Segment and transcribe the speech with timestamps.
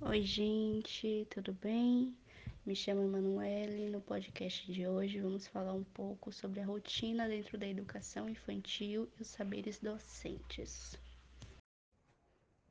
[0.00, 2.16] Oi, gente, tudo bem?
[2.64, 3.90] Me chamo Emanuele.
[3.90, 9.06] No podcast de hoje vamos falar um pouco sobre a rotina dentro da educação infantil
[9.18, 10.98] e os saberes docentes.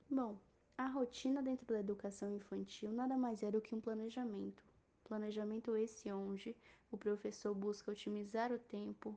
[0.10, 0.36] Bom,
[0.76, 4.64] a rotina dentro da educação infantil nada mais é do que um planejamento.
[5.04, 6.56] Planejamento esse onde
[6.90, 9.16] o professor busca otimizar o tempo,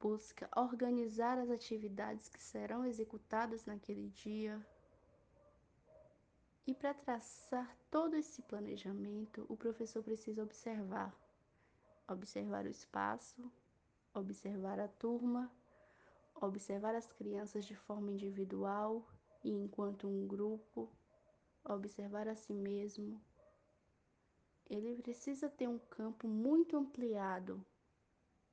[0.00, 4.64] busca organizar as atividades que serão executadas naquele dia,
[6.66, 11.12] e para traçar todo esse planejamento, o professor precisa observar.
[12.08, 13.50] Observar o espaço,
[14.14, 15.50] observar a turma,
[16.40, 19.04] observar as crianças de forma individual
[19.42, 20.88] e enquanto um grupo,
[21.64, 23.20] observar a si mesmo.
[24.68, 27.64] Ele precisa ter um campo muito ampliado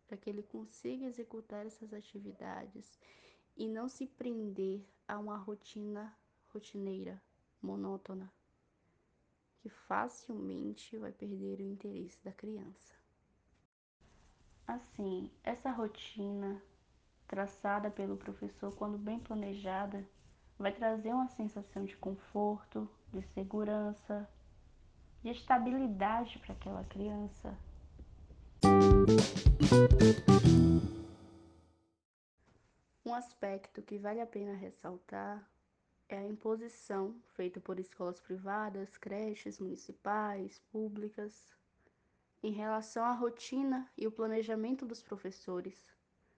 [0.07, 2.97] para que ele consiga executar essas atividades
[3.55, 6.16] e não se prender a uma rotina
[6.47, 7.21] rotineira
[7.61, 8.31] monótona,
[9.59, 12.95] que facilmente vai perder o interesse da criança.
[14.66, 16.61] Assim, essa rotina
[17.27, 20.08] traçada pelo professor, quando bem planejada,
[20.58, 24.27] vai trazer uma sensação de conforto, de segurança,
[25.23, 27.58] de estabilidade para aquela criança.
[33.05, 35.49] Um aspecto que vale a pena ressaltar
[36.09, 41.55] é a imposição feita por escolas privadas, creches municipais, públicas,
[42.44, 45.89] em relação à rotina e o planejamento dos professores,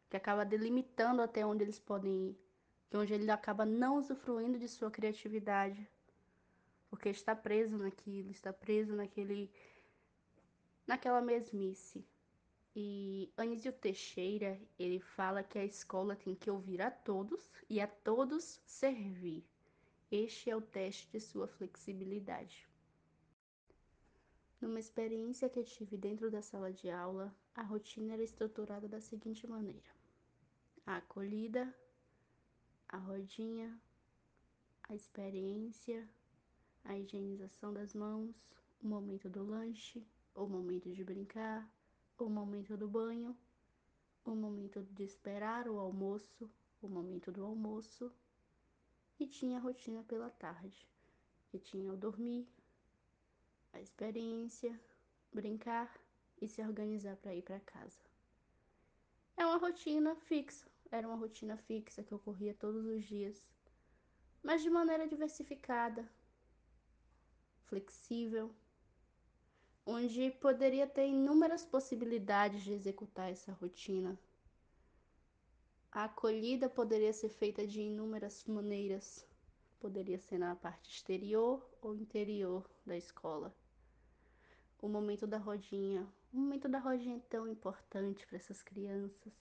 [0.07, 2.39] que acaba delimitando até onde eles podem ir,
[2.87, 5.89] que onde ele acaba não usufruindo de sua criatividade,
[6.87, 9.51] porque está preso naquilo, está preso naquele
[10.85, 12.05] naquela mesmice.
[12.75, 17.87] E Anísio Teixeira, ele fala que a escola tem que ouvir a todos e a
[17.87, 19.43] todos servir.
[20.11, 22.67] Este é o teste de sua flexibilidade.
[24.61, 28.99] Numa experiência que eu tive dentro da sala de aula, a rotina era estruturada da
[28.99, 29.89] seguinte maneira:
[30.85, 31.73] a acolhida,
[32.87, 33.79] a rodinha,
[34.83, 36.09] a experiência,
[36.83, 38.35] a higienização das mãos,
[38.81, 40.05] o momento do lanche,
[40.35, 41.69] o momento de brincar,
[42.25, 43.35] o momento do banho,
[44.25, 46.49] o momento de esperar o almoço,
[46.81, 48.11] o momento do almoço
[49.19, 50.87] e tinha a rotina pela tarde,
[51.49, 52.47] que tinha o dormir,
[53.73, 54.79] a experiência,
[55.33, 55.93] brincar
[56.41, 57.99] e se organizar para ir para casa.
[59.35, 63.47] É uma rotina fixa, era uma rotina fixa que ocorria todos os dias,
[64.41, 66.09] mas de maneira diversificada,
[67.65, 68.53] flexível,
[69.89, 74.17] onde poderia ter inúmeras possibilidades de executar essa rotina
[75.91, 79.25] a acolhida poderia ser feita de inúmeras maneiras.
[79.79, 83.55] Poderia ser na parte exterior ou interior da escola.
[84.79, 86.07] O momento da rodinha.
[86.31, 89.33] O momento da rodinha é tão importante para essas crianças.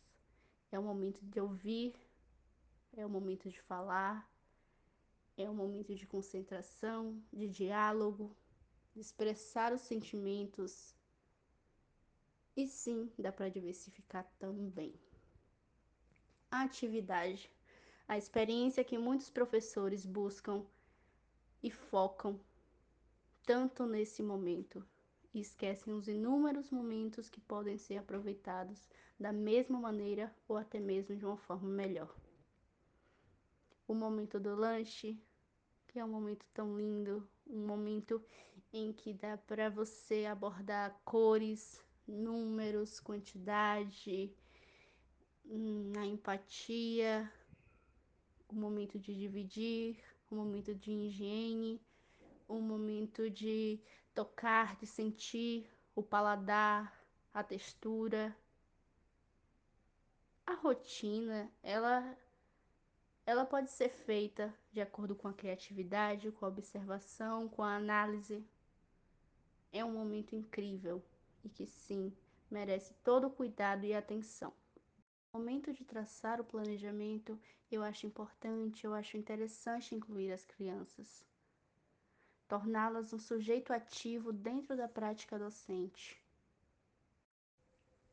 [0.72, 1.94] É o momento de ouvir,
[2.96, 4.26] é o momento de falar,
[5.36, 8.34] é o momento de concentração, de diálogo,
[9.00, 10.94] expressar os sentimentos.
[12.56, 14.94] E sim, dá para diversificar também
[16.50, 17.50] a atividade,
[18.06, 20.64] a experiência que muitos professores buscam
[21.62, 22.40] e focam
[23.44, 24.84] tanto nesse momento
[25.34, 28.88] e esquecem os inúmeros momentos que podem ser aproveitados
[29.18, 32.14] da mesma maneira ou até mesmo de uma forma melhor.
[33.86, 35.18] O momento do lanche,
[35.86, 38.22] que é um momento tão lindo, um momento
[38.72, 44.32] em que dá para você abordar cores, números, quantidade,
[45.44, 47.30] na empatia,
[48.48, 49.98] o momento de dividir,
[50.30, 51.80] o momento de higiene,
[52.46, 53.80] o momento de
[54.14, 56.92] tocar, de sentir o paladar,
[57.32, 58.36] a textura.
[60.46, 62.16] A rotina, ela
[63.26, 68.42] ela pode ser feita de acordo com a criatividade, com a observação, com a análise.
[69.72, 71.02] É um momento incrível
[71.44, 72.12] e que sim,
[72.50, 74.52] merece todo o cuidado e atenção.
[75.32, 77.38] No momento de traçar o planejamento,
[77.70, 81.22] eu acho importante, eu acho interessante incluir as crianças,
[82.48, 86.18] torná-las um sujeito ativo dentro da prática docente.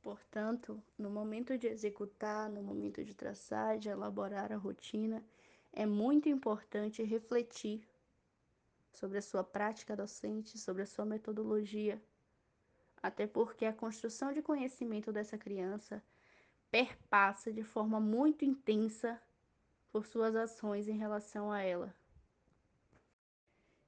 [0.03, 5.23] Portanto, no momento de executar, no momento de traçar, de elaborar a rotina,
[5.73, 7.81] é muito importante refletir
[8.95, 12.01] sobre a sua prática docente, sobre a sua metodologia,
[13.01, 16.03] até porque a construção de conhecimento dessa criança
[16.71, 19.21] perpassa de forma muito intensa
[19.91, 21.93] por suas ações em relação a ela.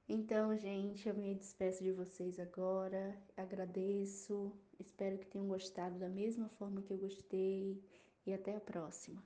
[0.08, 3.14] Então, gente, eu me despeço de vocês agora.
[3.36, 4.50] Agradeço.
[4.78, 7.82] Espero que tenham gostado da mesma forma que eu gostei.
[8.24, 9.22] E até a próxima.